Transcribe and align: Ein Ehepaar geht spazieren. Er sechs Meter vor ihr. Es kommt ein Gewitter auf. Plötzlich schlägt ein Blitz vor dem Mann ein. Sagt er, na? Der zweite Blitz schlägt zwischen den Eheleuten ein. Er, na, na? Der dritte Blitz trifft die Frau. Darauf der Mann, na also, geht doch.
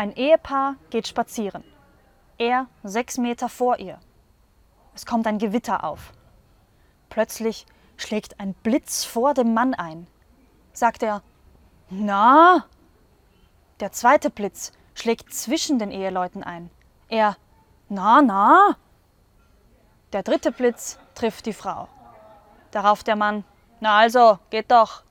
Ein 0.00 0.16
Ehepaar 0.16 0.76
geht 0.88 1.08
spazieren. 1.08 1.62
Er 2.38 2.68
sechs 2.82 3.18
Meter 3.18 3.50
vor 3.50 3.78
ihr. 3.80 4.00
Es 4.94 5.04
kommt 5.04 5.26
ein 5.26 5.36
Gewitter 5.36 5.84
auf. 5.84 6.14
Plötzlich 7.10 7.66
schlägt 7.98 8.40
ein 8.40 8.54
Blitz 8.54 9.04
vor 9.04 9.34
dem 9.34 9.52
Mann 9.52 9.74
ein. 9.74 10.06
Sagt 10.72 11.02
er, 11.02 11.22
na? 11.90 12.64
Der 13.80 13.92
zweite 13.92 14.30
Blitz 14.30 14.72
schlägt 14.94 15.34
zwischen 15.34 15.78
den 15.78 15.90
Eheleuten 15.90 16.42
ein. 16.42 16.70
Er, 17.10 17.36
na, 17.90 18.22
na? 18.22 18.76
Der 20.14 20.22
dritte 20.22 20.50
Blitz 20.50 20.98
trifft 21.14 21.44
die 21.44 21.52
Frau. 21.52 21.88
Darauf 22.70 23.04
der 23.04 23.16
Mann, 23.16 23.44
na 23.80 23.98
also, 23.98 24.38
geht 24.48 24.70
doch. 24.70 25.02